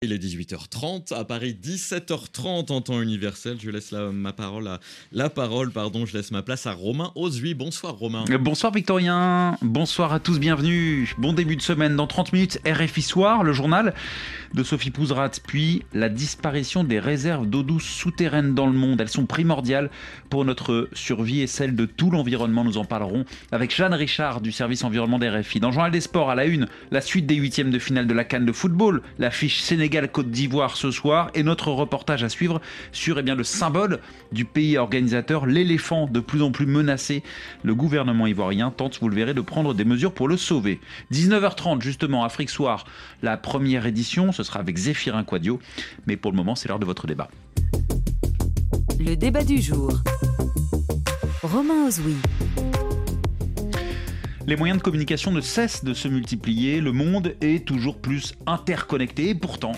[0.00, 3.56] Il est 18h30 à Paris, 17h30 en temps universel.
[3.60, 4.78] Je laisse la, ma parole à,
[5.10, 7.54] la parole, pardon, je laisse ma place à Romain Ozui.
[7.54, 8.24] Bonsoir Romain.
[8.38, 9.56] Bonsoir Victorien.
[9.60, 11.12] Bonsoir à tous, bienvenue.
[11.18, 11.96] Bon début de semaine.
[11.96, 13.92] Dans 30 minutes, RFI Soir, le journal
[14.54, 19.00] de Sophie Pouzrat, puis la disparition des réserves d'eau douce souterraines dans le monde.
[19.00, 19.90] Elles sont primordiales
[20.30, 22.62] pour notre survie et celle de tout l'environnement.
[22.62, 25.58] Nous en parlerons avec Jeanne Richard du service environnement des RFI.
[25.58, 28.22] Dans journal des sports, à la une, la suite des huitièmes de finale de la
[28.22, 32.60] Cannes de football, l'affiche Sénégal Sénégal-Côte d'Ivoire ce soir et notre reportage à suivre
[32.92, 34.00] sur eh bien, le symbole
[34.32, 37.22] du pays organisateur, l'éléphant de plus en plus menacé.
[37.62, 40.78] Le gouvernement ivoirien tente, vous le verrez, de prendre des mesures pour le sauver.
[41.10, 42.84] 19h30 justement, Afrique Soir,
[43.22, 45.58] la première édition, ce sera avec Zéphirin Quadio,
[46.06, 47.28] mais pour le moment c'est l'heure de votre débat.
[49.00, 50.02] Le débat du jour.
[51.42, 52.16] Romain Ozoui.
[54.48, 59.28] Les moyens de communication ne cessent de se multiplier, le monde est toujours plus interconnecté
[59.28, 59.72] et pourtant,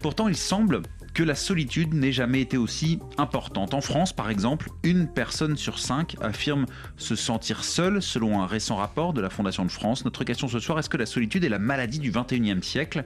[0.00, 0.80] pourtant il semble
[1.12, 3.74] que la solitude n'ait jamais été aussi importante.
[3.74, 6.64] En France, par exemple, une personne sur cinq affirme
[6.96, 10.06] se sentir seule, selon un récent rapport de la Fondation de France.
[10.06, 13.04] Notre question ce soir, est-ce que la solitude est la maladie du 21e siècle?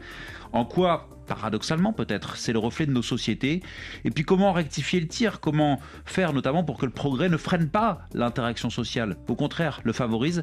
[0.53, 3.63] En quoi paradoxalement peut-être, c'est le reflet de nos sociétés.
[4.05, 5.41] Et puis comment rectifier le tir?
[5.41, 9.17] Comment faire notamment pour que le progrès ne freine pas l'interaction sociale?
[9.29, 10.43] Au contraire, le favorise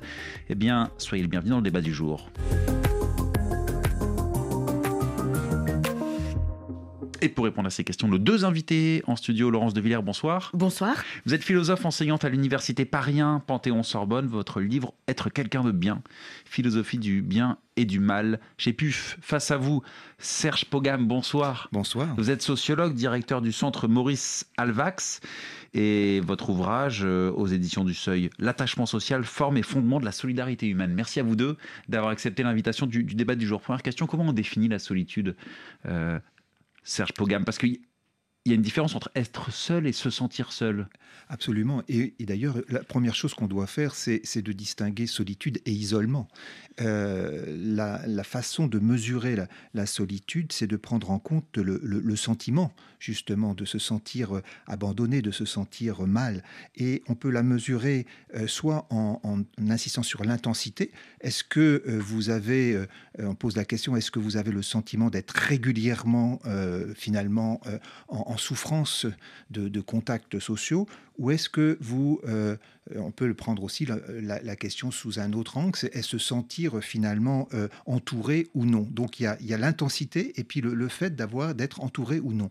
[0.50, 2.30] Eh bien, soyez le bienvenu dans le débat du jour.
[7.22, 10.52] Et pour répondre à ces questions, nos deux invités en studio, Laurence de Villers, bonsoir.
[10.54, 11.04] Bonsoir.
[11.26, 14.28] Vous êtes philosophe enseignante à l'université Paris Panthéon-Sorbonne.
[14.28, 16.02] Votre livre Être quelqu'un de bien,
[16.46, 19.18] philosophie du bien et du mal chez PUF.
[19.22, 19.82] Face à vous,
[20.18, 21.68] Serge Pogam, bonsoir.
[21.74, 22.16] Bonsoir.
[22.18, 25.20] Vous êtes sociologue, directeur du centre Maurice Alvax
[25.74, 30.12] et votre ouvrage euh, aux éditions du Seuil, L'attachement social, forme et fondement de la
[30.12, 30.94] solidarité humaine.
[30.94, 31.58] Merci à vous deux
[31.90, 33.62] d'avoir accepté l'invitation du, débat du jour.
[33.62, 35.36] Première question, comment on définit la solitude
[35.86, 36.18] euh,
[36.84, 37.80] Serge Pogam Parce qu'il
[38.46, 40.88] y a une différence entre être seul et se sentir seul.
[41.32, 41.84] Absolument.
[41.88, 46.28] Et, d'ailleurs, la première chose qu'on doit faire, c'est de distinguer solitude et isolement.
[46.82, 49.38] Euh, la, façon de mesurer
[49.76, 55.22] la, solitude, c'est de prendre en compte le, sentiment, justement, de se sentir euh, abandonné,
[55.22, 56.44] de se sentir mal.
[56.76, 60.92] Et on peut la mesurer euh, soit en, insistant sur l'intensité.
[61.22, 62.80] Est-ce que vous avez,
[63.18, 66.40] on pose la question, est-ce que vous avez le sentiment d'être régulièrement,
[66.96, 67.62] finalement,
[68.08, 69.06] en, souffrance
[69.50, 70.88] de, de contacts sociaux
[71.20, 72.56] ou est-ce que vous, euh,
[72.96, 77.50] on peut le prendre aussi la, question sous un autre angle, c'est se sentir finalement
[77.54, 78.88] euh, entouré ou non?
[78.90, 82.48] Donc il y a, l'intensité et puis le, fait d'avoir d'être entouré ou non.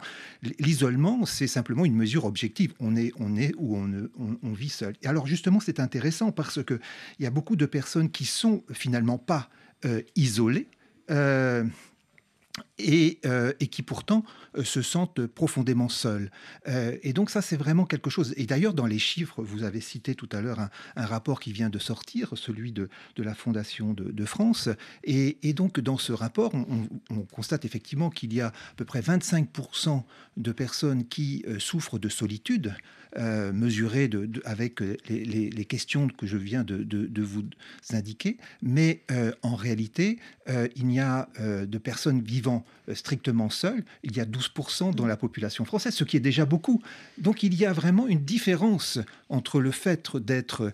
[0.60, 2.74] L'isolement, c'est simplement une mesure objective.
[2.78, 4.94] On est, on est ou on, vit seul.
[5.02, 6.78] Et alors justement, c'est intéressant parce que
[7.18, 9.48] il y a beaucoup de personnes qui sont finalement pas
[9.86, 10.68] euh, isolées.
[12.78, 13.20] Et,
[13.70, 14.24] qui pourtant
[14.56, 16.30] euh, se sentent profondément seuls.
[16.68, 18.34] Euh, et donc ça, c'est vraiment quelque chose.
[18.36, 21.70] Et d'ailleurs, dans les chiffres, vous avez cité tout à l'heure un, rapport qui vient
[21.70, 24.68] de sortir, celui de, la Fondation de, France.
[25.04, 30.02] Et, donc, dans ce rapport, on, constate effectivement qu'il y a à peu près 25%
[30.36, 32.74] de personnes qui souffrent de solitude.
[33.18, 34.08] Euh, mesuré
[34.44, 37.42] avec les, questions que je viens de, vous
[37.90, 40.18] indiquer, mais euh, en réalité,
[40.48, 42.64] euh, il y a de personnes vivant
[42.94, 46.80] strictement seules, il y a 12% dans la population française, ce qui est déjà beaucoup.
[47.16, 50.72] Donc il y a vraiment une différence entre le fait d'être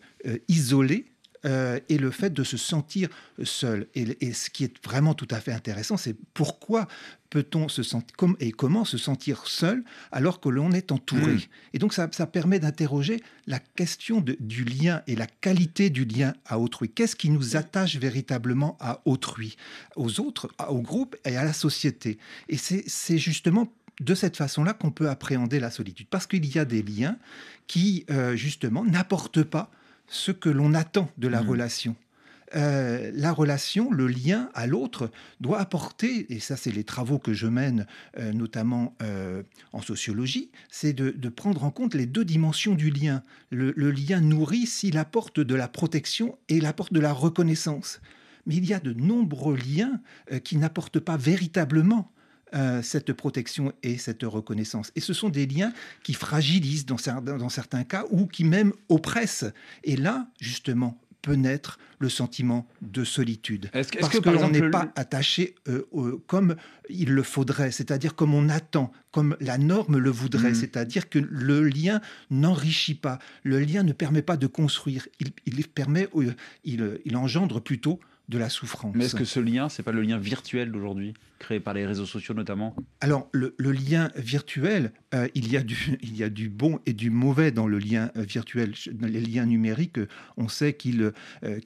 [0.48, 1.06] isolé
[1.44, 3.08] euh, et le fait de se sentir
[3.42, 3.86] seul.
[3.94, 6.88] Et, ce qui est vraiment tout à fait intéressant, c'est pourquoi
[7.30, 11.34] peut-on se sentir et comment se sentir seul alors que l'on est entouré.
[11.34, 11.40] Hmm.
[11.72, 16.58] Et donc ça, permet d'interroger la question du lien et la qualité du lien à
[16.58, 16.88] autrui.
[16.88, 19.56] Qu'est-ce qui nous attache véritablement à autrui,
[19.96, 22.18] aux autres, au groupe et à la société?
[22.48, 26.64] Et c'est justement de cette façon-là qu'on peut appréhender la solitude, parce qu'il y a
[26.64, 27.16] des liens
[27.66, 29.70] qui, euh, justement, n'apportent pas
[30.06, 31.48] ce que l'on attend de la mmh.
[31.48, 31.96] relation.
[32.56, 35.10] Euh, la relation, le lien à l'autre
[35.40, 37.86] doit apporter, et ça c'est les travaux que je mène
[38.18, 39.42] euh, notamment euh,
[39.72, 43.24] en sociologie, c'est de, prendre en compte les deux dimensions du lien.
[43.50, 48.00] Le, le lien nourrit s'il apporte de la protection et il apporte de la reconnaissance.
[48.46, 50.00] Mais il y a de nombreux liens
[50.44, 52.12] qui n'apportent pas véritablement
[52.54, 54.92] euh, cette protection et cette reconnaissance.
[54.96, 55.72] Et ce sont des liens
[56.02, 59.46] qui fragilisent dans, dans certains cas ou qui même oppressent.
[59.82, 63.70] Et là, justement, peut naître le sentiment de solitude.
[63.72, 65.82] Est-ce parce que, l'on n'est pas attaché euh,
[66.26, 66.54] comme
[66.90, 70.54] il le faudrait, c'est-à-dire comme on attend, comme la norme le voudrait, hmm.
[70.54, 75.66] c'est-à-dire que le lien n'enrichit pas, le lien ne permet pas de construire, il, il
[75.66, 76.08] permet,
[76.64, 77.98] il, il engendre plutôt
[78.28, 78.94] de la souffrance.
[78.94, 81.14] Mais est-ce que ce lien, c'est pas le lien virtuel d'aujourd'hui?
[81.44, 86.48] Créé par les réseaux sociaux notamment Alors, le, lien virtuel, euh, il, y a du,
[86.48, 88.72] bon et du mauvais dans le lien euh, virtuel.
[88.92, 90.00] Dans les liens numériques,
[90.36, 91.12] on sait qu'ils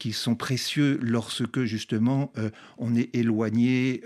[0.00, 2.32] qu'ils sont précieux lorsque, justement,
[2.78, 4.02] on est éloigné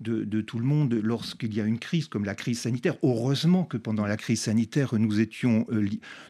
[0.00, 2.96] de, de, tout le monde lorsqu'il y a une crise, comme la crise sanitaire.
[3.02, 5.66] Heureusement que pendant la crise sanitaire, nous, étions,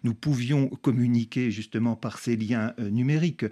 [0.03, 3.47] nous pouvions communiquer, justement, par ces liens numériques.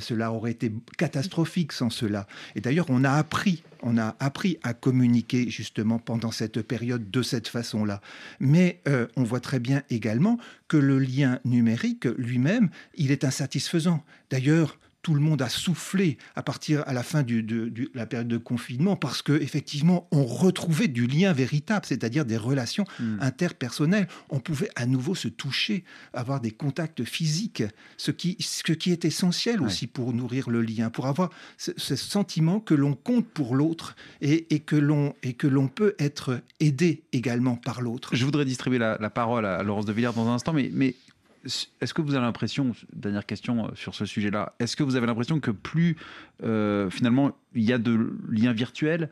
[0.00, 2.26] cela aurait été catastrophique sans cela.
[2.54, 7.22] Et d'ailleurs, on a appris, on a appris à communiquer justement pendant cette période de
[7.22, 8.00] cette façon-là.
[8.40, 10.38] Mais euh, on voit très bien également
[10.68, 14.04] que le lien numérique lui-même, il est insatisfaisant.
[14.30, 17.44] D'ailleurs, tout le monde a soufflé à partir à la fin de,
[17.92, 22.86] la période de confinement parce que effectivement on retrouvait du lien véritable, c'est-à-dire des relations
[22.98, 23.18] hmm.
[23.20, 24.08] interpersonnelles.
[24.30, 25.84] On pouvait à nouveau se toucher,
[26.14, 27.62] avoir des contacts physiques,
[27.98, 31.28] ce qui, ce qui est essentiel aussi pour nourrir le lien, pour avoir
[31.58, 36.40] ce, sentiment que l'on compte pour l'autre et, que l'on et que l'on peut être
[36.60, 38.16] aidé également par l'autre.
[38.16, 40.94] Je voudrais distribuer la, parole à Laurence de Villers dans un instant, mais, mais
[41.44, 45.06] est-ce que vous avez l'impression, dernière question euh, sur ce sujet-là, est-ce que vous avez
[45.06, 45.96] l'impression que plus
[46.42, 49.10] euh, finalement il y a de liens virtuels,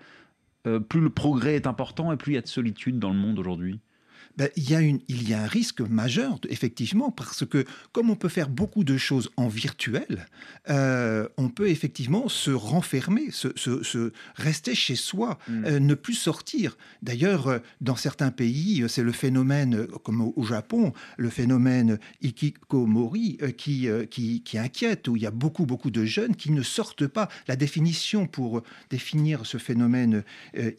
[0.67, 3.19] euh, plus le progrès est important et plus il y a de solitude dans le
[3.19, 3.81] monde aujourd'hui?
[4.37, 8.11] Ben, il, y a une, il y a un risque majeur, effectivement, parce que comme
[8.11, 10.27] on peut faire beaucoup de choses en virtuel,
[10.71, 15.65] euh, on peut effectivement se renfermer, se, rester chez soi, mm.
[15.67, 16.77] euh, ne plus sortir.
[17.03, 23.89] D'ailleurs, euh, dans certains pays, c'est le phénomène, comme au, Japon, le phénomène ikikomori qui,
[24.11, 27.29] qui, qui inquiète, où il y a beaucoup, beaucoup de jeunes qui ne sortent pas.
[27.49, 30.25] La définition pour définir ce phénomène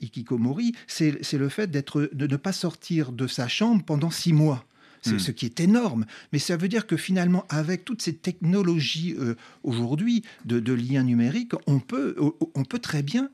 [0.02, 4.66] ikikomori, c'est le fait d'être, de ne pas sortir de sa chambre pendant six mois.
[5.02, 5.20] C'est hmm.
[5.20, 6.06] ce qui est énorme.
[6.32, 11.54] Mais ça veut dire que finalement, avec toutes ces technologies euh, aujourd'hui de, liens numériques,
[11.68, 12.16] on peut,
[12.56, 13.30] on peut très bien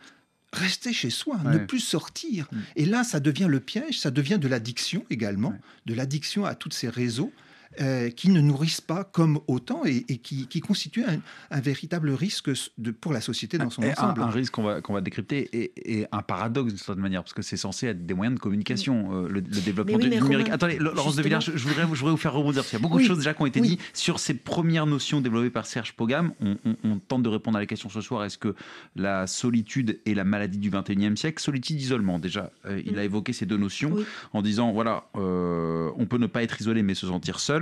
[0.52, 2.48] rester chez soi, ne plus sortir.
[2.52, 2.58] Hmm.
[2.76, 5.54] Et là, ça devient le piège, ça devient de l'addiction également,
[5.86, 7.32] de l'addiction à tous ces réseaux.
[7.82, 11.06] Euh, qui ne nourrissent pas comme autant et, qui, qui, constituent
[11.52, 12.50] un, véritable risque
[12.80, 14.24] de, pour la société dans son ensemble.
[14.24, 17.44] Un, risque qu'on va, qu'on va décrypter et, un paradoxe de certaine manière, parce que
[17.44, 20.50] c'est censé être des moyens de communication, euh, le, développement du numérique.
[20.50, 22.84] Attendez, Laurence de Villers, je, voudrais, je voudrais vous faire rebondir, parce qu'il y a
[22.84, 25.94] beaucoup de choses déjà qui ont été dites sur ces premières notions développées par Serge
[25.94, 26.34] Pogam.
[26.42, 28.56] On, tente de répondre à la question ce soir, est-ce que
[28.96, 33.32] la solitude est la maladie du 21e siècle Solitude, isolement, déjà, euh, il a évoqué
[33.32, 33.96] ces deux notions
[34.34, 37.59] en disant, voilà, on peut ne pas être isolé mais se sentir seul.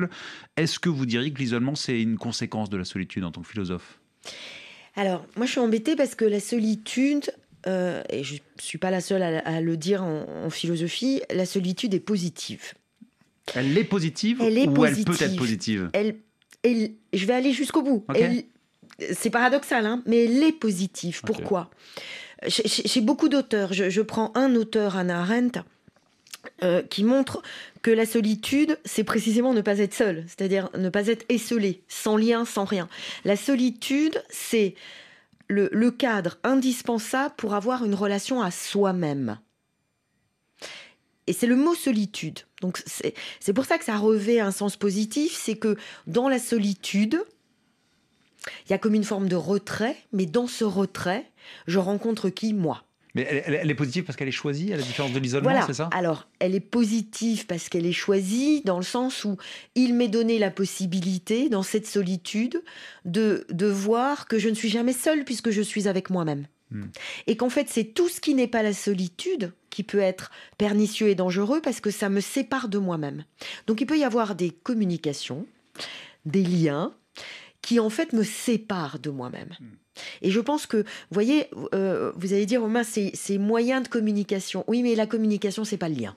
[0.55, 3.47] Est-ce que vous diriez que l'isolement, c'est une conséquence de la solitude en tant que
[3.47, 3.99] philosophe?
[4.95, 7.31] Alors, moi, je suis embêtée parce que la solitude,
[7.67, 11.93] euh, et je ne suis pas la seule à, le dire en, philosophie, la solitude
[11.93, 12.73] est positive.
[13.55, 15.89] Elle est positive elle est ou elle peut être positive?
[15.93, 16.17] Elle,
[16.63, 18.05] Je vais aller jusqu'au bout.
[19.13, 21.21] C'est paradoxal, hein, mais elle est positive.
[21.23, 21.69] Pourquoi?
[22.47, 23.73] J'ai beaucoup d'auteurs.
[23.73, 25.61] Je, je, prends un auteur, Anna Arendt,
[26.63, 27.41] euh, qui montre
[27.81, 32.17] que la solitude, c'est précisément ne pas être seul, c'est-à-dire ne pas être esselé, sans
[32.17, 32.89] lien, sans rien.
[33.25, 34.75] La solitude, c'est
[35.47, 39.39] le, cadre indispensable pour avoir une relation à soi-même.
[41.27, 42.39] Et c'est le mot solitude.
[42.61, 45.77] Donc c'est pour ça que ça revêt un sens positif, c'est que
[46.07, 47.21] dans la solitude,
[48.65, 51.29] il y a comme une forme de retrait, mais dans ce retrait,
[51.67, 52.86] je rencontre qui Moi?
[53.15, 55.89] Mais elle, est positive parce qu'elle est choisie, à la différence de l'isolement, c'est ça?
[55.91, 59.37] Alors, elle est positive parce qu'elle est choisie, dans le sens où
[59.75, 62.61] il m'est donné la possibilité, dans cette solitude,
[63.05, 66.45] de, de voir que je ne suis jamais seule puisque je suis avec moi-même.
[66.71, 66.85] Hmm.
[67.27, 71.07] Et qu'en fait, c'est tout ce qui n'est pas la solitude qui peut être pernicieux
[71.07, 73.23] et dangereux parce que ça me sépare de moi-même.
[73.67, 75.45] Donc, il peut y avoir des communications,
[76.25, 76.93] des liens
[77.61, 79.55] qui, en fait, me séparent de moi-même.
[79.59, 79.65] Hmm.
[80.21, 84.63] Et je pense que, vous voyez, euh, vous allez dire, Romain, c'est moyen de communication.
[84.67, 86.15] Oui, mais la communication, c'est pas le lien.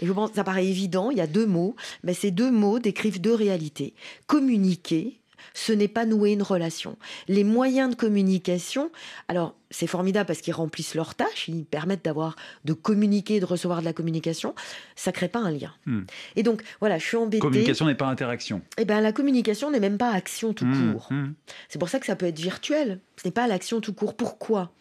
[0.00, 2.78] Et je pense, ça paraît évident, il y a deux mots, mais ces deux mots
[2.78, 3.94] décrivent deux réalités.
[4.26, 5.18] Communiquer,
[5.54, 6.96] ce n'est pas nouer une relation.
[7.28, 8.90] Les moyens de communication,
[9.28, 13.80] alors c'est formidable parce qu'ils remplissent leurs tâches, ils permettent d'avoir, de communiquer, de recevoir
[13.80, 14.54] de la communication,
[14.96, 15.72] ça crée pas un lien.
[15.86, 16.02] Hmm.
[16.36, 17.40] Et donc voilà, je suis embêtée.
[17.40, 18.62] Communication n'est pas interaction.
[18.78, 21.08] Eh bien la communication n'est même pas action tout hmm, court.
[21.10, 21.32] Hmm.
[21.68, 23.00] C'est pour ça que ça peut être virtuel.
[23.20, 24.14] Ce n'est pas l'action tout court.
[24.14, 24.72] Pourquoi?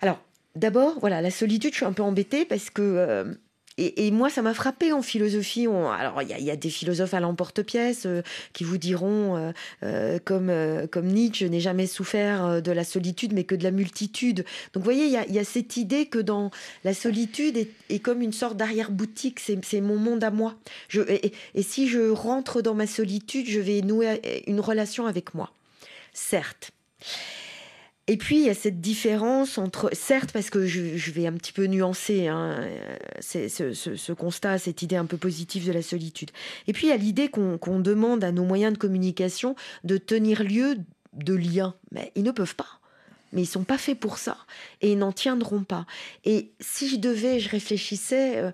[0.00, 0.20] Alors
[0.54, 3.34] d'abord, voilà, la solitude, je suis un peu embêtée parce que euh,
[3.78, 5.66] et, moi, ça m'a frappé en philosophie.
[5.66, 8.22] alors, il y, a des philosophes à l'emporte-pièce euh,
[8.54, 9.52] qui vous diront, euh,
[9.82, 10.50] euh, comme,
[10.90, 14.46] comme Nietzsche, je n'ai jamais souffert de la solitude, mais que de la multitude.
[14.72, 16.50] Donc, vous voyez, il y a, cette idée que dans
[16.84, 20.54] la solitude est, comme une sorte d'arrière-boutique, c'est mon monde à moi.
[20.94, 25.52] Et si je rentre dans ma solitude, je vais nouer une relation avec moi.
[26.14, 26.70] Certes.
[28.08, 31.52] Et puis, il y a cette différence entre, certes, parce que je, vais un petit
[31.52, 32.64] peu nuancer hein,
[33.20, 36.30] ce, constat, cette idée un peu positive de la solitude.
[36.68, 40.44] Et puis, il y a l'idée qu'on demande à nos moyens de communication de tenir
[40.44, 40.76] lieu
[41.14, 41.74] de liens.
[41.90, 42.78] Mais ils ne peuvent pas
[43.32, 44.38] mais ils sont pas faits pour ça
[44.80, 45.84] et ils n'en tiendront pas.
[46.24, 48.50] Et si je devais, je réfléchissais euh,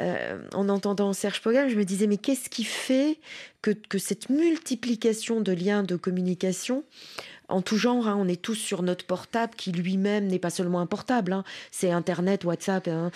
[0.00, 3.18] euh, en entendant Serge Pogam, je me disais mais qu'est-ce qui fait
[3.62, 6.84] que, cette multiplication de liens de communication
[7.50, 10.80] en tout genre, hein, on est tous sur notre portable qui lui-même n'est pas seulement
[10.80, 12.88] un portable, hein, c'est Internet, WhatsApp.
[12.88, 13.10] Hein.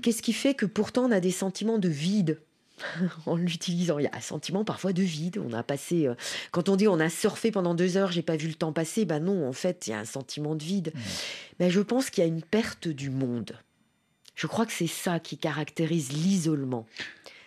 [0.00, 2.40] Qu'est-ce qui fait que pourtant on a des sentiments de vide
[3.26, 3.98] en l'utilisant?
[3.98, 5.38] Il y a un sentiment parfois de vide.
[5.38, 6.14] On a passé, euh,
[6.50, 9.04] quand on dit on a surfé pendant deux heures, j'ai pas vu le temps passer,
[9.04, 10.92] ben non, en fait, il y a un sentiment de vide.
[11.60, 13.58] Mais je pense qu'il y a une perte du monde.
[14.34, 16.86] Je crois que c'est ça qui caractérise l'isolement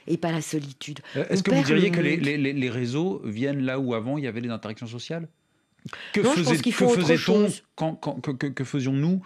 [0.08, 1.00] et pas la solitude.
[1.16, 4.42] Euh, est-ce que vous diriez que les, réseaux viennent là où avant il y avait
[4.42, 5.28] les interactions sociales?
[6.14, 6.24] Que
[8.64, 9.22] faisions-nous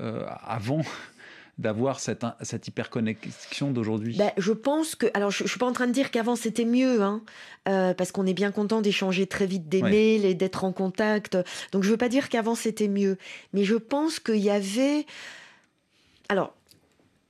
[0.00, 0.82] euh, avant
[1.58, 4.16] d'avoir cette, cette hyperconnexion d'aujourd'hui?
[4.16, 5.06] Ben, Je pense que.
[5.14, 7.22] Alors, je ne suis pas en train de dire qu'avant c'était mieux, hein,
[7.68, 11.36] euh, parce qu'on est bien content d'échanger très vite des mails et d'être en contact.
[11.72, 13.18] Donc, je ne veux pas dire qu'avant c'était mieux.
[13.52, 15.06] Mais je pense qu'il y avait.
[16.28, 16.54] Alors,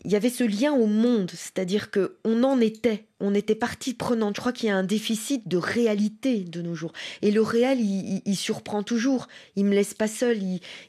[0.05, 3.95] il y avait ce lien au monde, c'est-à-dire que on en était, on était partie
[3.95, 4.35] prenante.
[4.35, 6.93] Je crois qu'il y a un déficit de réalité de nos jours.
[7.23, 9.29] Et le réel, il, surprend toujours.
[9.55, 10.39] Il me laisse pas seul,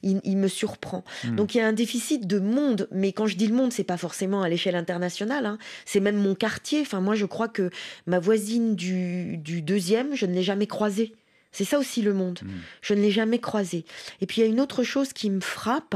[0.01, 1.03] il, me surprend.
[1.24, 1.36] Hmm.
[1.36, 2.88] Donc il y a un déficit de monde.
[2.91, 5.46] Mais quand je dis le monde, c'est pas forcément à l'échelle internationale.
[5.46, 5.60] Hein.
[5.86, 6.82] C'est même mon quartier.
[6.82, 7.70] Enfin, moi, je crois que
[8.08, 11.13] ma voisine du, deuxième, je ne l'ai jamais croisée.
[11.51, 12.39] C'est ça aussi le monde.
[12.41, 12.50] Hmm.
[12.82, 13.86] Je ne l'ai jamais croisée.
[14.22, 15.96] Et puis il y a une autre chose qui me frappe,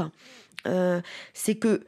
[0.68, 1.00] euh,
[1.34, 1.82] c'est que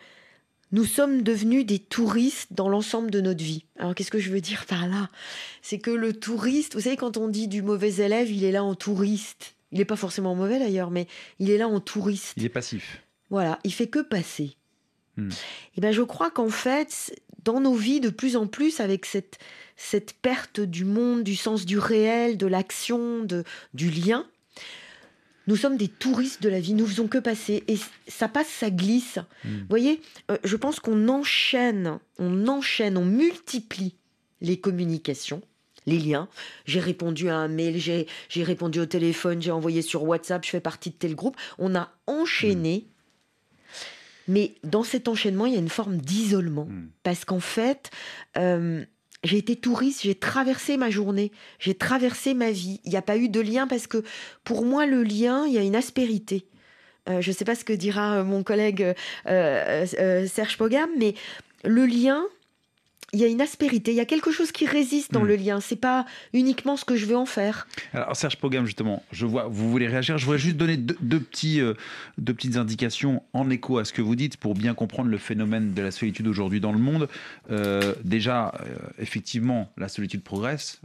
[0.72, 3.64] nous sommes devenus des touristes dans l'ensemble de notre vie.
[3.78, 5.10] Alors qu'est-ce que je veux dire par là?
[5.62, 8.62] C'est que le touriste, vous savez, quand on dit du mauvais élève, il est là
[8.62, 9.54] en touriste.
[9.72, 11.06] Il n'est pas forcément mauvais d'ailleurs, mais
[11.38, 12.34] il est là en touriste.
[12.36, 13.02] Il est passif.
[13.30, 14.56] Voilà, il fait que passer.
[15.16, 15.28] Hmm.
[15.30, 15.34] Et
[15.78, 19.38] eh ben je crois qu'en fait, dans nos vies, de plus en plus, avec cette,
[19.76, 24.26] cette perte du monde, du sens du réel, de l'action, de, du lien,
[25.50, 27.64] nous sommes des touristes de la vie, nous faisons que passer.
[27.66, 27.76] Et
[28.06, 29.18] ça passe, ça glisse.
[29.44, 29.58] Hmm.
[29.58, 33.96] Vous voyez, euh, je pense qu'on enchaîne, on enchaîne, on multiplie
[34.40, 35.42] les communications
[35.86, 36.28] les liens.
[36.66, 40.60] J'ai répondu à un mail, j'ai, répondu au téléphone, j'ai envoyé sur WhatsApp, je fais
[40.60, 41.36] partie de tel groupe.
[41.58, 42.86] On a enchaîné.
[42.86, 43.72] Hmm.
[44.28, 46.66] Mais dans cet enchaînement, il y a une forme d'isolement.
[46.66, 46.90] Hmm.
[47.02, 47.90] Parce qu'en fait,
[48.36, 48.84] euh,
[49.22, 52.80] j'ai été touriste, j'ai traversé ma journée, j'ai traversé ma vie.
[52.84, 54.02] Il n'y a pas eu de lien parce que
[54.44, 56.46] pour moi, le lien, il y a une aspérité.
[57.08, 58.94] Euh, je ne sais pas ce que dira mon collègue
[59.26, 61.14] euh, euh, Serge Pogam, mais
[61.64, 62.24] le lien,
[63.12, 65.28] il y a une aspérité, il y a quelque chose qui résiste dans hmm.
[65.28, 65.60] le lien.
[65.60, 67.66] C'est pas uniquement ce que je veux en faire.
[67.92, 70.16] Alors Serge Pogam, justement, je vois, vous voulez réagir.
[70.18, 71.74] Je voudrais juste donner deux, petits, euh,
[72.18, 75.74] deux petites indications en écho à ce que vous dites pour bien comprendre le phénomène
[75.74, 77.08] de la solitude aujourd'hui dans le monde.
[77.50, 80.80] Euh, déjà, euh, effectivement, la solitude progresse.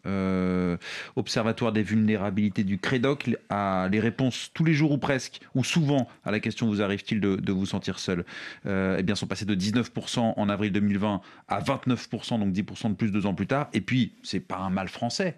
[1.16, 6.08] Observatoire des vulnérabilités du Crédoc a les réponses tous les jours ou presque, ou souvent
[6.24, 8.26] à la question vous arrive-t-il de, de, vous sentir seul
[8.66, 13.12] Eh bien, sont passés de 19% en avril 2020 à 29% donc 10% de plus
[13.12, 13.70] deux ans plus tard.
[13.74, 15.38] Et puis, c'est pas un mal français.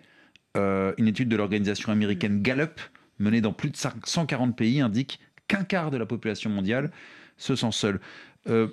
[0.55, 2.79] Euh, une étude de l'organisation américaine Gallup,
[3.19, 6.91] menée dans plus de 140 pays, indique qu'un quart de la population mondiale
[7.37, 7.99] se sent seule.
[8.47, 8.67] Euh,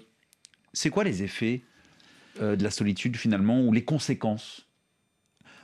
[0.72, 1.62] c'est quoi les effets
[2.40, 4.63] euh, de la solitude finalement, ou les conséquences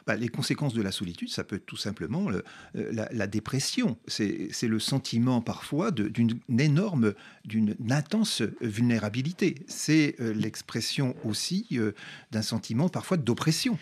[0.06, 2.28] bah, les conséquences de la solitude, ça peut être tout simplement
[2.74, 3.98] la, dépression.
[4.06, 7.14] C'est le sentiment parfois d'une énorme,
[7.44, 9.56] d'une intense vulnérabilité.
[9.66, 11.78] C'est l'expression aussi
[12.30, 13.78] d'un sentiment parfois d'oppression.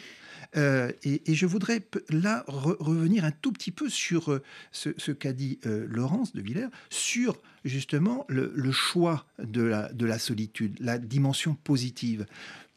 [0.57, 4.41] Euh, et, je voudrais là revenir un tout petit peu sur
[4.73, 11.55] ce, qu'a dit Laurence de Villers, sur justement le, choix de la solitude, la dimension
[11.55, 12.27] positive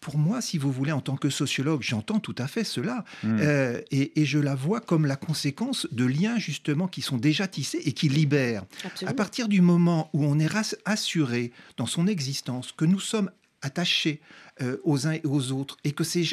[0.02, 3.06] pour moi, si vous voulez, en tant que sociologue, j'entends tout à fait cela.
[3.24, 3.38] Hmm.
[3.40, 7.82] Euh, et, je la vois comme la conséquence de liens, justement, qui sont déjà tissés
[7.86, 8.66] et qui libèrent.
[9.06, 10.52] À partir du moment où on est
[10.86, 13.30] assuré dans son existence que nous sommes
[13.62, 14.22] attachés
[14.62, 16.24] euh, aux uns et aux autres et que ces,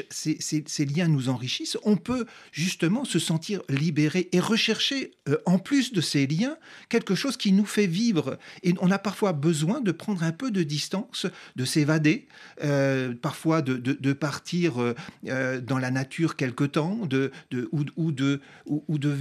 [0.84, 6.00] liens nous enrichissent, on peut justement se sentir libéré et rechercher, euh, en plus de
[6.00, 6.56] ces liens,
[6.88, 8.38] quelque chose qui nous fait vivre.
[8.62, 12.26] Et on a parfois besoin de prendre un peu de distance, de s'évader,
[12.64, 16.98] euh, parfois de, partir dans la nature quelque temps,
[17.72, 18.40] ou, de,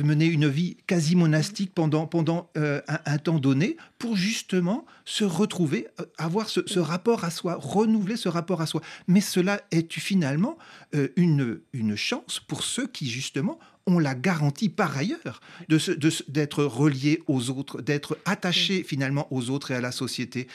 [0.03, 2.09] mener une vie quasi monastique pendant,
[2.55, 5.87] un, temps donné pour justement se retrouver,
[6.17, 10.57] avoir ce rapport à soi, renouveler ce rapport à soi mais cela est finalement
[10.95, 15.39] euh, une, une chance pour ceux qui, justement, ont la garantie par ailleurs
[15.69, 20.47] d'être de, reliés aux autres, d'être attachés finalement aux autres et à la société.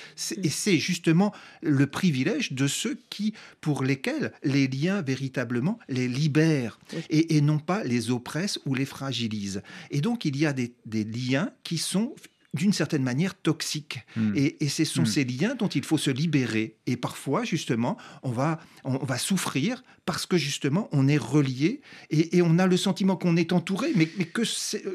[0.42, 1.32] Et c'est justement
[1.62, 7.82] le privilège de ceux qui, pour lesquels les liens véritablement les libèrent et, non pas
[7.84, 9.62] les oppressent ou les fragilisent.
[9.90, 12.14] Et donc il y a des, des liens qui sont
[12.54, 14.00] d'une certaine manière toxiques.
[14.16, 14.32] Hmm.
[14.36, 15.06] Et, ce sont hmm.
[15.06, 16.76] ces liens dont il faut se libérer.
[16.86, 21.80] Et parfois, justement, on va, on, va souffrir parce que, justement, on est relié
[22.10, 24.42] et, on a le sentiment qu'on est entouré, mais, mais que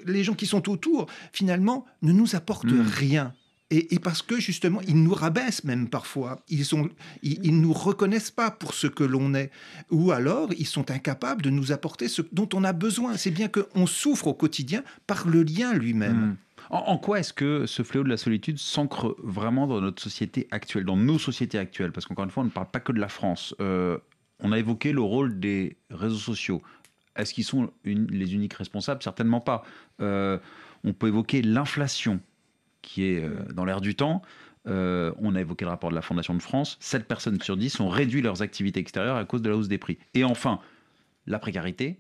[0.06, 2.88] les gens qui sont autour, finalement, ne nous apportent hmm.
[2.88, 3.34] rien.
[3.70, 6.42] Et, parce que justement, ils nous rabaissent même parfois.
[6.48, 6.90] Ils sont,
[7.22, 9.52] ils, nous reconnaissent pas pour ce que l'on est,
[9.92, 13.18] ou alors ils sont incapables de nous apporter ce dont on a besoin.
[13.18, 16.38] C'est bien qu'on souffre au quotidien par le lien lui-même.
[16.70, 20.84] En, quoi est-ce que ce fléau de la solitude s'ancre vraiment dans notre société actuelle,
[20.84, 21.92] dans nos sociétés actuelles?
[21.92, 23.56] Parce qu'encore une fois, on ne parle pas que de la France.
[23.62, 23.98] Euh,
[24.40, 26.62] on a évoqué le rôle des réseaux sociaux.
[27.16, 29.02] Est-ce qu'ils sont les uniques responsables?
[29.02, 29.64] Certainement pas.
[30.02, 30.38] Euh,
[30.84, 32.20] on peut évoquer l'inflation
[32.82, 34.22] qui est euh, dans l'air du temps.
[34.66, 36.78] on a évoqué le rapport de la Fondation de France.
[36.82, 39.78] 7 personnes sur 10 ont réduit leurs activités extérieures à cause de la hausse des
[39.78, 39.98] prix.
[40.14, 40.60] Et enfin,
[41.26, 42.00] la précarité,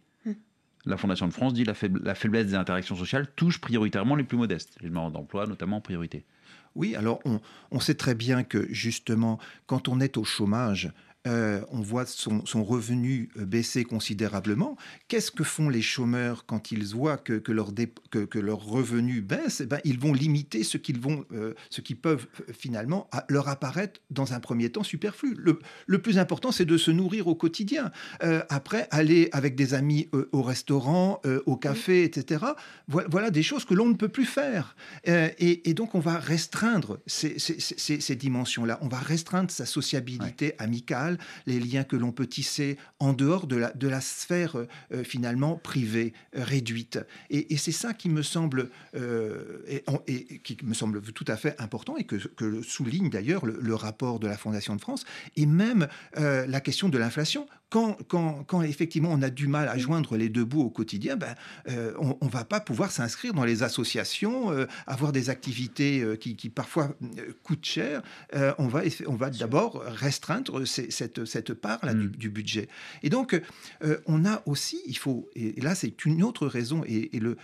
[0.87, 4.37] la Fondation de France dit la, la faiblesse des interactions sociales touche prioritairement les plus
[4.37, 6.25] modestes, les demandeurs d'emploi notamment en priorité.
[6.77, 7.19] Oui, alors
[7.71, 10.91] on, sait très bien que justement, quand on est au chômage,
[11.27, 14.77] euh, on voit son, revenu euh, baisser considérablement.
[15.07, 17.71] Qu'est-ce que font les chômeurs quand ils voient que, leur,
[18.09, 19.61] que, leur revenu baisse?
[19.61, 23.99] Eh ben, Ils vont limiter ce qu'ils vont, euh, ce qui peuvent finalement leur apparaître
[24.09, 25.35] dans un premier temps superflu.
[25.37, 27.91] Le, plus important, c'est de se nourrir au quotidien.
[28.49, 32.45] après, aller avec des amis au restaurant, au café, etc.
[32.87, 34.75] Voilà, des choses que l'on ne peut plus faire.
[35.05, 38.77] Et, donc, on va restreindre ces, ces dimensions-là.
[38.81, 43.57] On va restreindre sa sociabilité amicale les liens que l'on peut tisser en dehors de
[43.87, 46.99] la, sphère euh, finalement privée, euh, réduite.
[47.29, 49.59] Et, c'est ça qui me semble euh,
[51.13, 52.17] tout à fait important et que
[52.61, 55.05] souligne d'ailleurs le, rapport de la Fondation de France
[55.35, 59.77] et même la question de l'inflation quand, quand, quand, effectivement on a du mal à
[59.77, 61.35] joindre les deux bouts au quotidien, ben,
[61.69, 66.15] euh, on ne va pas pouvoir s'inscrire dans les associations, euh, avoir des activités euh,
[66.15, 66.95] qui, qui, parfois
[67.43, 68.01] coûtent cher.
[68.57, 72.31] on va, on va d'abord restreindre cette, cette part là du, mm.
[72.31, 72.67] budget.
[73.03, 73.39] Et donc,
[74.05, 77.37] on a aussi, il faut, et, là c'est une autre raison et, et le,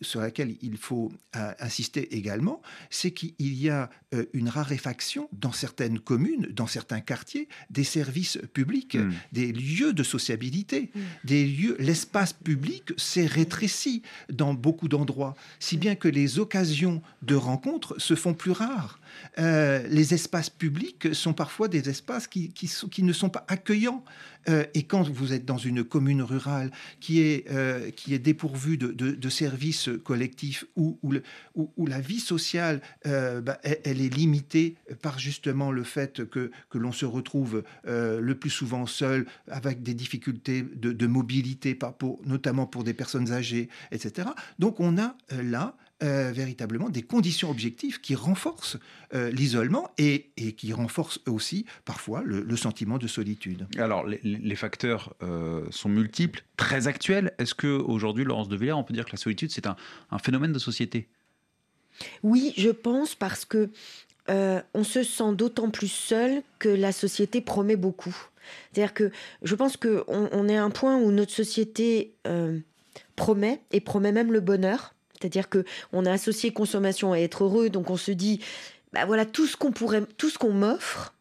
[0.00, 3.90] sur laquelle il faut insister également, c'est qu'il y a
[4.32, 8.96] une raréfaction dans certaines communes, dans certains quartiers, des services publics.
[9.08, 9.14] Mm.
[9.32, 11.00] des lieux de sociabilité, mm.
[11.24, 11.76] des lieux.
[11.78, 18.14] L'espace public s'est rétréci dans beaucoup d'endroits, si bien que les occasions de rencontre se
[18.14, 19.00] font plus rares.
[19.38, 22.52] Euh, les espaces publics sont parfois des espaces qui,
[22.98, 24.04] ne sont pas accueillants.
[24.48, 29.90] Euh, et quand vous êtes dans une commune rurale qui est, euh, dépourvue de, services
[30.04, 30.98] collectifs, où,
[31.54, 37.04] où, la vie sociale, bah, elle, est limitée par justement le fait que, l'on se
[37.04, 41.78] retrouve le plus souvent seul, avec des difficultés de, mobilité,
[42.24, 44.28] notamment pour des personnes âgées, etc.
[44.58, 48.76] Donc on a là euh, véritablement des conditions objectives qui renforcent
[49.14, 53.66] euh, l'isolement et, qui renforcent aussi parfois le, sentiment de solitude.
[53.76, 57.34] Alors les, facteurs euh, sont multiples, très actuels.
[57.38, 59.74] Est-ce que aujourd'hui, Laurence de Villers, on peut dire que la solitude c'est un,
[60.22, 61.08] phénomène de société?
[62.22, 63.68] Oui, je pense parce que
[64.28, 68.16] on se sent d'autant plus seul que la société promet beaucoup.
[68.70, 69.10] C'est-à-dire que
[69.42, 72.14] je pense qu'on on est à un point où notre société
[73.16, 77.70] promet et promet même le bonheur c'est-à-dire que on a associé consommation à être heureux,
[77.70, 78.40] donc on se dit,
[78.92, 81.14] bah voilà, tout ce qu'on pourrait, tout ce qu'on m'offre,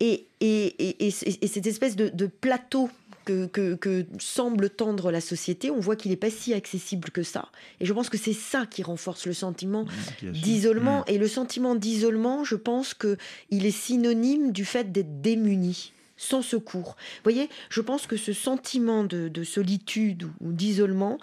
[0.00, 2.90] et, et, et, cette espèce de, plateau
[3.24, 7.48] que, que, semble tendre la société, on voit qu'il n'est pas si accessible que ça.
[7.80, 9.86] Et je pense que c'est ça qui renforce le sentiment
[10.22, 11.00] d'isolement.
[11.00, 11.12] Mmh.
[11.12, 13.16] Et le sentiment d'isolement, je pense que
[13.50, 16.96] il est synonyme du fait d'être démuni sans secours.
[16.98, 21.18] Vous voyez, je pense que ce sentiment de, de solitude ou d'isolement,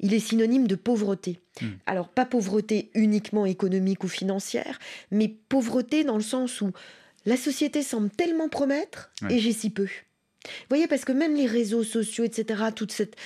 [0.00, 1.40] il est synonyme de pauvreté.
[1.60, 1.68] Hmm.
[1.86, 4.78] Alors, pas pauvreté uniquement économique ou financière,
[5.10, 6.72] mais pauvreté dans le sens où
[7.26, 9.88] la société semble tellement promettre et j'ai si peu.
[10.44, 13.16] Vous voyez, parce que même les réseaux sociaux, etc., toute cette...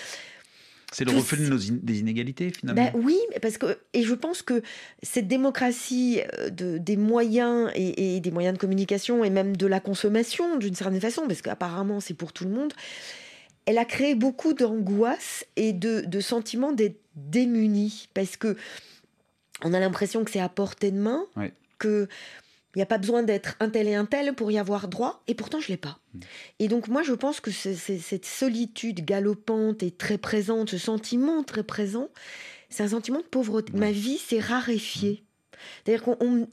[0.95, 1.39] C'est le reflet
[1.83, 2.85] des inégalités, finalement.
[2.85, 4.63] Ben oui, parce que et je pense que
[5.03, 9.81] cette démocratie euh, de, des moyens et, des moyens de communication et même de la
[9.81, 12.73] consommation, d'une certaine façon, parce qu'apparemment c'est pour tout le monde,
[13.67, 18.57] elle a créé beaucoup d'angoisse et de, de sentiments d'être démunis parce que
[19.63, 21.27] on a l'impression que c'est à portée de main,
[21.79, 22.09] que
[22.75, 25.23] Il n'y a pas besoin d'être un tel et un tel pour y avoir droit,
[25.27, 25.99] et pourtant je ne l'ai pas.
[26.13, 26.21] Mmh.
[26.61, 31.43] Et donc moi je pense que c'est, cette solitude galopante et très présente, ce sentiment
[31.43, 32.09] très présent,
[32.69, 33.73] c'est un sentiment de pauvreté.
[33.75, 35.24] Ma vie s'est raréfiée.
[35.85, 36.47] C'est-à-dire qu'on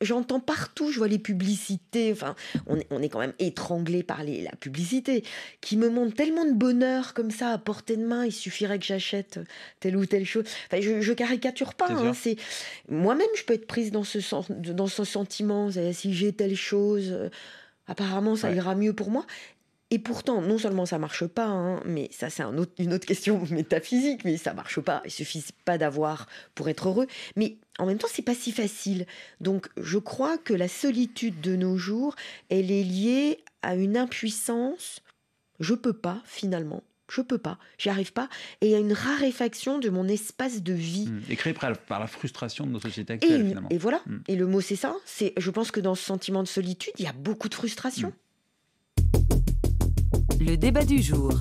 [0.00, 2.34] j'entends partout, je vois les publicités, enfin,
[2.66, 5.24] on est, on est quand même étranglé par les, la publicité,
[5.60, 8.84] qui me montre tellement de bonheur comme ça à portée de main, il suffirait que
[8.84, 9.40] j'achète
[9.80, 10.44] telle ou telle chose.
[10.66, 12.36] Enfin, je, je caricature pas, hein, c'est
[12.88, 17.10] moi-même je peux être prise dans ce, sens, dans ce sentiment, si j'ai telle chose,
[17.12, 17.28] euh,
[17.86, 19.26] apparemment ça ira mieux pour moi.
[19.90, 23.06] Et pourtant, non seulement ça marche pas, hein, mais ça c'est un autre, une autre
[23.06, 25.00] question métaphysique, mais ça marche pas.
[25.04, 27.06] Il suffit pas d'avoir pour être heureux.
[27.36, 29.06] Mais en même temps, c'est pas si facile.
[29.40, 32.16] Donc, je crois que la solitude de nos jours,
[32.48, 35.02] elle est liée à une impuissance.
[35.60, 36.82] Je peux pas finalement.
[37.08, 38.28] Je peux pas, j'y arrive pas,
[38.60, 41.06] et il y a une raréfaction de mon espace de vie.
[41.06, 41.22] Mmh.
[41.30, 43.42] Et créé par la frustration de nos sociétés actuelles.
[43.42, 43.68] Et, finalement.
[43.70, 44.00] et voilà.
[44.06, 44.16] Mmh.
[44.26, 44.92] Et le mot c'est ça.
[45.04, 48.08] C'est, je pense que dans ce sentiment de solitude, il y a beaucoup de frustration.
[48.08, 48.25] Mmh.
[50.40, 51.32] Le débat du jour.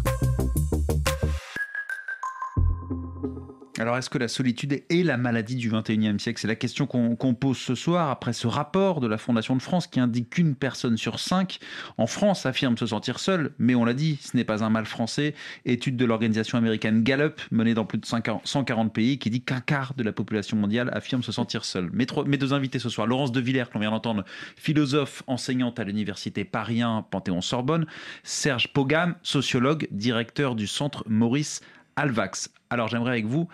[3.78, 6.40] Alors, est-ce que la solitude est la maladie du 21e siècle?
[6.40, 9.88] C'est la question qu'on pose ce soir après ce rapport de la Fondation de France
[9.88, 11.60] qui indique qu'une personne sur cinq
[11.98, 13.52] en France affirme se sentir seule.
[13.60, 15.36] Mais on l'a dit, ce n'est pas un mal français.
[15.66, 19.94] Étude de l'organisation américaine Gallup, menée dans plus de 140 pays, qui dit qu'un quart
[19.94, 21.90] de la population mondiale affirme se sentir seule.
[21.92, 22.06] Mes,
[22.38, 24.24] deux invités ce soir, Laurence de Villers, qu'on vient d'entendre,
[24.56, 27.88] philosophe, enseignante à l'université Paris 1 Panthéon-Sorbonne,
[28.24, 31.60] Serge Pogam, sociologue, directeur du centre Maurice
[31.96, 32.50] Alvax.
[32.70, 33.48] Alors j'aimerais avec vous,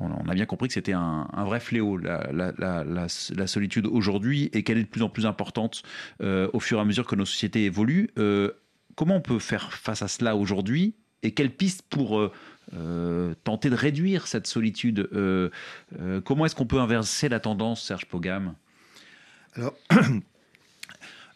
[0.00, 3.08] on a bien compris que c'était un, vrai fléau, la,
[3.46, 5.82] solitude aujourd'hui, et qu'elle est de plus en plus importante
[6.22, 8.10] euh, au fur et à mesure que nos sociétés évoluent.
[8.18, 8.52] Euh,
[8.94, 13.74] comment on peut faire face à cela aujourd'hui et quelles pistes pour euh, tenter de
[13.74, 15.08] réduire cette solitude
[16.24, 18.54] Comment est-ce qu'on peut inverser la tendance, Serge Pogam?
[19.54, 19.74] Alors,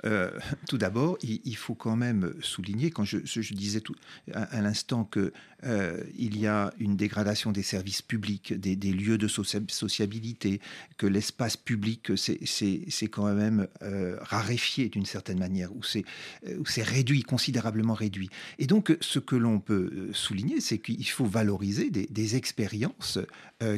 [0.05, 0.31] Euh,
[0.69, 3.19] tout d'abord, il, faut quand même souligner, quand je,
[3.55, 3.95] disais tout,
[4.33, 5.33] à, l'instant qu'il
[5.65, 10.61] euh, y a une dégradation des services publics, des, lieux de sociabilité,
[10.97, 17.95] que l'espace public, c'est quand même euh, raréfié d'une certaine manière, ou c'est réduit, considérablement
[17.95, 18.31] réduit.
[18.59, 23.19] Et donc, ce que l'on peut souligner, c'est qu'il faut valoriser des expériences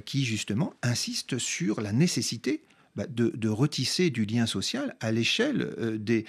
[0.07, 2.63] qui, justement, insistent sur la nécessité
[2.97, 6.25] bah, de, retisser du lien social à l'échelle euh, des,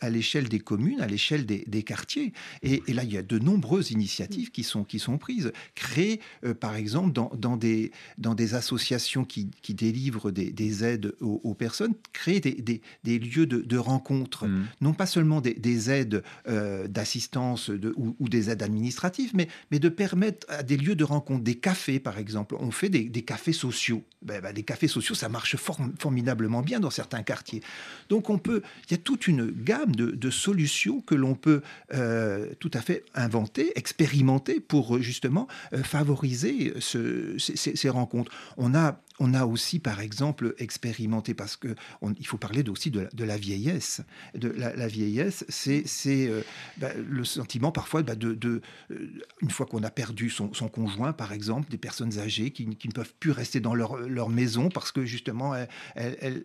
[0.00, 2.32] à, l'échelle des communes, à l'échelle des, quartiers.
[2.62, 5.52] Et, là, il y a de nombreuses initiatives qui sont, qui sont prises.
[5.74, 11.14] Créer, euh, par exemple, dans, dans, des, dans des associations qui, qui délivrent des, aides
[11.20, 14.66] aux, personnes, créer des, des, lieux de, de rencontre, mmh.
[14.80, 19.88] non pas seulement des, aides euh, d'assistance ou, ou, des aides administratives, mais, mais de
[19.88, 22.56] permettre à des lieux de rencontre, des cafés, par exemple.
[22.58, 24.02] On fait des, cafés sociaux.
[24.22, 27.62] Ben, ben, des cafés sociaux, ça marche fort formidablement bien dans certains quartiers.
[28.08, 32.48] Donc on peut, il y a toute une gamme de, solutions que l'on peut euh,
[32.58, 38.32] tout à fait inventer, expérimenter pour justement euh, favoriser ces, rencontres.
[38.56, 43.36] On a on a aussi, par exemple, expérimenté, parce qu'il faut parler aussi de la,
[43.36, 44.00] vieillesse.
[44.34, 46.42] De la, vieillesse, c'est euh,
[46.78, 51.32] bah, le sentiment parfois bah, de, euh, une fois qu'on a perdu son, conjoint, par
[51.32, 53.94] exemple, des personnes âgées qui, ne peuvent plus rester dans leur,
[54.28, 55.54] maison parce que justement,
[55.94, 56.44] elles,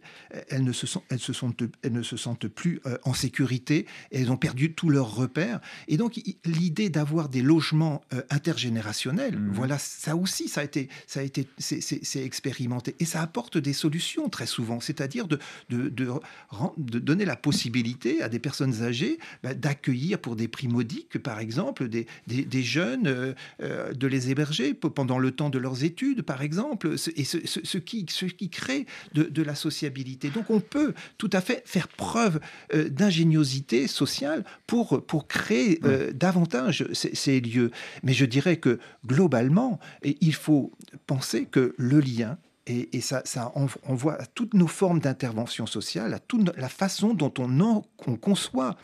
[0.59, 4.31] ne, se elles, se sentent, elles ne se sentent plus euh, en sécurité, et elles
[4.31, 5.59] ont perdu tous leurs repères.
[5.87, 9.51] Et donc, l'idée d'avoir des logements intergénérationnels, mmh.
[9.53, 12.58] voilà, ça aussi, ça a été, ça a été, c'est expérimenté
[12.99, 18.29] et ça apporte des solutions très souvent, c'est-à-dire de, de, de, donner la possibilité à
[18.29, 23.33] des personnes âgées bah, d'accueillir pour des prix modiques, par exemple, des, des, jeunes, euh,
[23.61, 27.77] euh, de les héberger pendant le temps de leurs études, par exemple, et ce, ce,
[27.77, 30.29] qui, ce qui crée de, la sociabilité.
[30.29, 32.41] Donc on peut tout à fait faire preuve
[32.73, 35.79] euh, d'ingéniosité sociale pour, pour créer
[36.13, 37.71] davantage ces, ces lieux.
[38.03, 40.71] Mais je dirais que globalement, il faut
[41.07, 46.19] penser que le lien et, ça, ça envoie à toutes nos formes d'intervention sociale, à
[46.57, 48.75] la façon dont on, on conçoit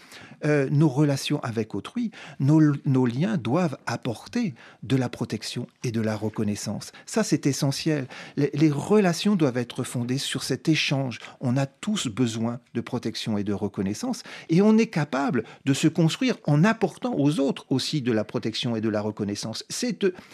[0.44, 2.12] euh, nos relations avec autrui.
[2.40, 6.92] Nos, liens doivent apporter de la protection et de la reconnaissance.
[7.06, 8.08] Ça, c'est essentiel.
[8.38, 11.20] Les, relations doivent être fondées sur cet échange.
[11.40, 15.88] On a tous besoin de protection et de reconnaissance, et on est capable de se
[15.88, 19.64] construire en apportant aux autres aussi de la protection et de la reconnaissance.
[19.70, 20.26] C'est de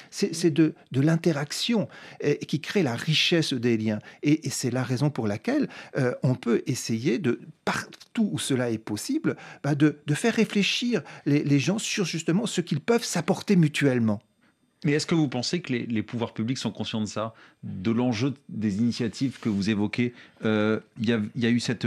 [0.93, 1.87] l'interaction
[2.23, 3.99] euh, qui crée la richesse des liens.
[4.23, 8.77] Et, c'est la raison pour laquelle euh, on peut essayer de, partout où cela est
[8.77, 14.21] possible, bah, de, faire réfléchir les, gens sur justement ce qu'ils peuvent s'apporter mutuellement.
[14.83, 18.33] Mais est-ce que vous pensez que les, pouvoirs publics sont conscients de ça, de l'enjeu
[18.49, 21.85] des initiatives que vous évoquez Il y, y, a eu cette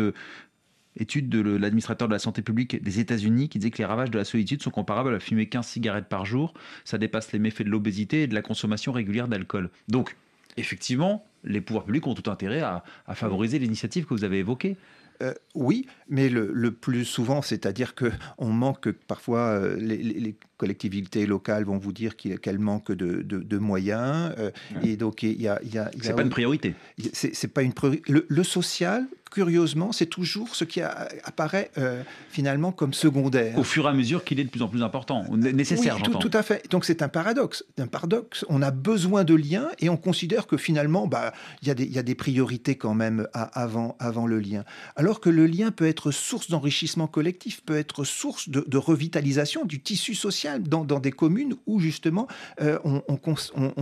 [0.96, 4.18] étude de l'administrateur de la santé publique des États-Unis qui disait que les ravages de
[4.18, 6.54] la solitude sont comparables à fumer 15 cigarettes par jour.
[6.84, 9.70] Ça dépasse les méfaits de l'obésité et de la consommation régulière d'alcool.
[9.88, 10.16] Donc,
[10.56, 12.82] effectivement, les pouvoirs publics ont tout intérêt à,
[13.14, 14.76] favoriser l'initiative que vous avez évoquée.
[15.22, 21.78] Euh, oui, mais le, plus souvent, c'est-à-dire qu'on manque parfois, euh, les, collectivités locales vont
[21.78, 24.34] vous dire qu'elles manquent de, moyens.
[24.38, 24.50] Euh,
[24.82, 25.60] et donc, il y a.
[26.00, 26.74] c'est pas une priorité.
[27.12, 28.12] C'est pas une priorité.
[28.28, 33.58] le, social, curieusement, c'est toujours ce qui apparaît euh, finalement comme secondaire.
[33.58, 36.30] Au fur et à mesure qu'il est de plus en plus important, nécessaire, oui, tout,
[36.32, 36.70] à fait.
[36.70, 37.64] Donc c'est un paradoxe.
[37.76, 38.44] Un paradoxe.
[38.48, 42.14] On a besoin de liens et on considère que finalement, bah, il y, a des
[42.14, 44.64] priorités quand même avant, avant le lien.
[44.94, 49.80] Alors que le lien peut être source d'enrichissement collectif, peut être source de, revitalisation du
[49.80, 52.28] tissu social dans, des communes où justement
[52.60, 53.16] euh, on,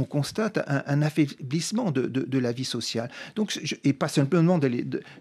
[0.05, 3.11] constate un, affaiblissement de, la vie sociale.
[3.37, 4.59] Donc, et pas simplement,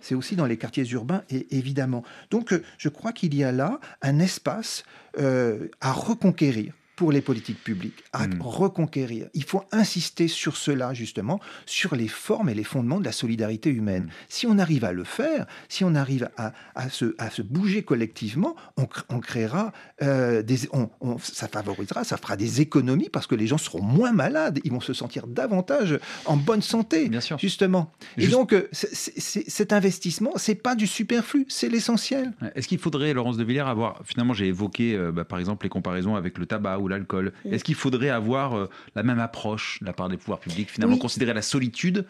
[0.01, 2.03] c'est aussi dans les quartiers urbains, et évidemment.
[2.29, 4.83] Donc, euh, je crois qu'il y a là un espace
[5.17, 8.41] euh, à reconquérir pour les politiques publiques, à hmm.
[8.41, 9.27] reconquérir.
[9.33, 13.69] Il faut insister sur cela, justement, sur les formes et les fondements de la solidarité
[13.69, 14.03] humaine.
[14.03, 14.09] Hmm.
[14.29, 17.83] Si on arrive à le faire, si on arrive à, à, se, à se, bouger
[17.83, 20.69] collectivement, on, on créera euh, des.
[20.71, 24.71] On, ça favorisera, ça fera des économies parce que les gens seront moins malades, ils
[24.71, 27.37] vont se sentir davantage en bonne santé, Bien sûr.
[27.37, 27.91] justement.
[28.17, 32.33] Et donc, euh, cet investissement, c'est pas du superflu, c'est l'essentiel.
[32.55, 34.01] Est-ce qu'il faudrait, Laurence de Villers, avoir.
[34.05, 37.33] Finalement, j'ai évoqué, euh, bah, par exemple, les comparaisons avec le tabac ou l'alcool.
[37.45, 37.53] Mm.
[37.53, 40.97] Est-ce qu'il faudrait avoir euh, la même approche de la part des pouvoirs publics, finalement,
[40.97, 42.05] considérer la solitude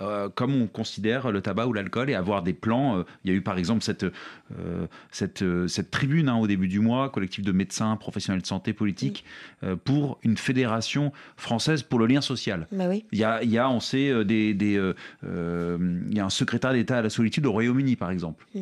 [0.00, 2.96] euh, comme on considère le tabac ou l'alcool et avoir des plans.
[2.96, 4.06] Euh, il y a eu par exemple cette,
[5.10, 9.22] cette, cette tribune hein, au début du mois, collectif de médecins, professionnels de santé, politiques,
[9.62, 9.74] mm.
[9.76, 12.68] pour une fédération française pour le lien social.
[12.72, 13.04] Bah oui.
[13.12, 16.72] il, y a, il y a, on sait, des, des il y a un secrétaire
[16.72, 18.46] d'État à la solitude au Royaume-Uni par exemple.
[18.54, 18.60] Mm.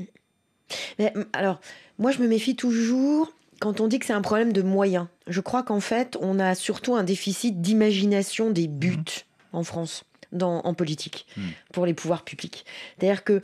[0.99, 1.61] Mais, alors,
[1.99, 5.41] moi je me méfie toujours quand on dit que c'est un problème de moyens, je
[5.41, 9.57] crois qu'en fait, on a surtout un déficit d'imagination des buts mmh.
[9.57, 11.43] en France, dans, en politique, mmh.
[11.73, 12.65] pour les pouvoirs publics.
[12.99, 13.43] C'est-à-dire que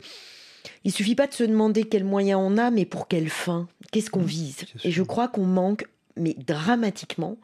[0.83, 4.09] il suffit pas de se demander quels moyens on a, mais pour quelle fin Qu'est-ce
[4.09, 4.25] qu'on mmh.
[4.25, 5.85] vise Et je crois qu'on manque,
[6.17, 7.37] mais dramatiquement,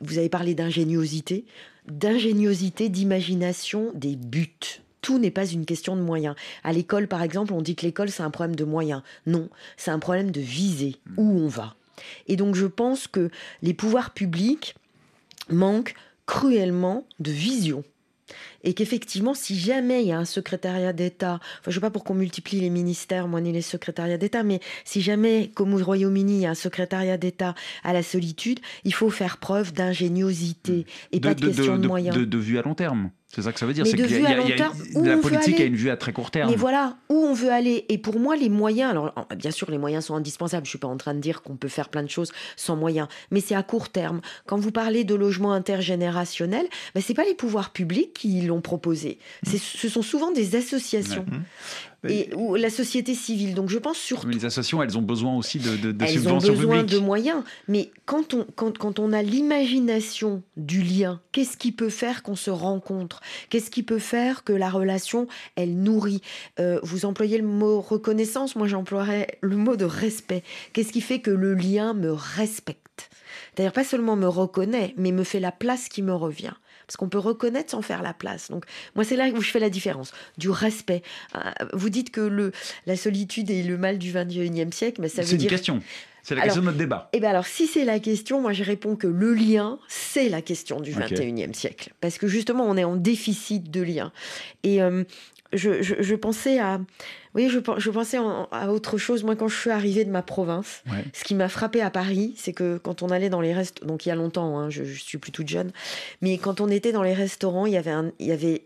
[0.00, 1.44] vous avez parlé d'ingéniosité,
[1.88, 6.34] d'ingéniosité, d'imagination des buts tout n'est pas une question de moyens.
[6.62, 9.02] À l'école, par exemple, on dit que l'école, c'est un problème de moyens.
[9.26, 11.76] Non, c'est un problème de visée, où on va.
[12.26, 13.30] Et donc je pense que
[13.62, 14.74] les pouvoirs publics
[15.50, 15.94] manquent
[16.26, 17.84] cruellement de vision.
[18.62, 21.90] Et qu'effectivement, si jamais il y a un secrétariat d'État, enfin, je ne veux pas
[21.90, 25.84] pour qu'on multiplie les ministères, moi, ni les secrétariats d'État, mais si jamais, comme au
[25.84, 30.86] Royaume-Uni, il y a un secrétariat d'État à la solitude, il faut faire preuve d'ingéniosité
[31.12, 32.16] et pas de, question de, moyens.
[32.16, 33.10] de vue à long terme.
[33.34, 33.86] C'est ça que ça veut dire.
[33.86, 36.50] C'est que la politique a une vue à très court terme.
[36.50, 37.84] Mais voilà, où on veut aller.
[37.88, 40.66] Et pour moi, les moyens, alors bien sûr, les moyens sont indispensables.
[40.66, 43.08] Je suis pas en train de dire qu'on peut faire plein de choses sans moyens.
[43.30, 44.20] Mais c'est à court terme.
[44.46, 49.18] Quand vous parlez de logement intergénérationnel, ben, c'est pas les pouvoirs publics qui l'ont proposé.
[49.46, 49.50] Mmh.
[49.58, 51.26] Ce sont souvent des associations.
[51.28, 51.42] Mmh
[52.08, 53.54] et, ou la société civile.
[53.54, 54.28] Donc je pense surtout.
[54.28, 57.42] les associations, elles ont besoin aussi de, de, de elles ont besoin de moyens.
[57.68, 62.36] Mais quand on, quand, quand on a l'imagination du lien, qu'est-ce qui peut faire qu'on
[62.36, 63.20] se rencontre?
[63.50, 66.20] Qu'est-ce qui peut faire que la relation, elle nourrit?
[66.60, 70.42] Euh, Vous employez le mot reconnaissance, moi j'emploierais le mot de respect.
[70.72, 73.10] Qu'est-ce qui fait que le lien me respecte?
[73.56, 76.54] D'ailleurs, pas seulement me reconnaît, mais me fait la place qui me revient
[76.86, 78.50] parce qu'on peut reconnaître sans faire la place.
[78.50, 81.02] Donc moi c'est là où je fais la différence, du respect.
[81.36, 81.40] Euh,
[81.72, 82.52] vous dites que le,
[82.86, 85.38] la solitude est le mal du 21e siècle, mais ça veut dire...
[85.38, 85.82] C'est une question.
[86.24, 87.10] C'est la question de notre débat.
[87.12, 90.40] Eh bien alors, si c'est la question, moi je réponds que le lien, c'est la
[90.40, 91.92] question du 21e siècle.
[92.00, 94.10] Parce que justement, on est en déficit de lien.
[94.62, 95.04] Et euh,
[95.52, 96.80] je, pensais à.
[97.34, 99.22] Oui, je, je pensais à autre chose.
[99.22, 100.82] Moi, quand je suis arrivée de ma province,
[101.12, 104.06] ce qui m'a frappé à Paris, c'est que quand on allait dans les restaurants, donc
[104.06, 105.72] il y a longtemps, hein, je, suis plus toute jeune,
[106.22, 108.64] mais quand on était dans les restaurants, il y avait un, il y avait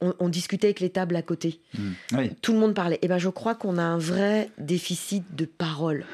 [0.00, 1.60] on, discutait avec les tables à côté.
[1.78, 2.26] Mmh.
[2.42, 2.96] Tout le monde parlait.
[2.96, 6.04] Et eh ben, je crois qu'on a un vrai déficit de parole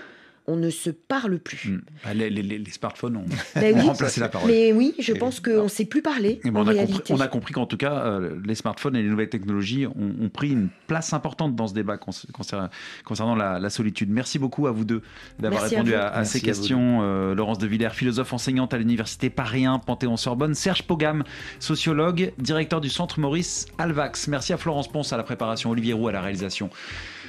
[0.50, 1.70] on ne se parle plus.
[1.70, 1.80] Hmm.
[2.04, 4.50] Bah, les, smartphones ont, ben remplacé la parole.
[4.50, 6.40] Mais oui, je pense qu'on ne sait plus parler.
[6.44, 10.50] on, a compris, qu'en tout cas, euh, les smartphones et les nouvelles technologies ont, pris
[10.50, 14.10] une place importante dans ce débat concernant, la, solitude.
[14.10, 15.02] Merci beaucoup à vous deux
[15.38, 17.00] d'avoir répondu à, ces questions.
[17.02, 20.54] Euh, Laurence de Villers, philosophe enseignante à l'université Paris 1, Panthéon-Sorbonne.
[20.54, 21.22] Serge Pogam,
[21.60, 24.26] sociologue, directeur du centre Maurice Alvax.
[24.28, 26.70] Merci à Florence Ponce à la préparation, Olivier Roux à la réalisation.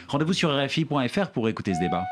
[0.07, 2.03] Rendez-vous sur rfi.fr pour écouter ce débat.